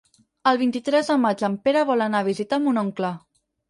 El 0.51 0.57
vint-i-tres 0.61 1.13
de 1.13 1.19
maig 1.27 1.45
en 1.51 1.59
Pere 1.69 1.87
vol 1.93 2.09
anar 2.09 2.25
a 2.25 2.31
visitar 2.33 2.65
mon 2.67 2.87
oncle. 2.89 3.19